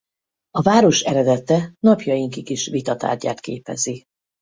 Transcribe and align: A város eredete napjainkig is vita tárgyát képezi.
A 0.51 0.61
város 0.61 1.01
eredete 1.01 1.73
napjainkig 1.79 2.49
is 2.49 2.67
vita 2.67 2.95
tárgyát 2.95 3.39
képezi. 3.39 4.03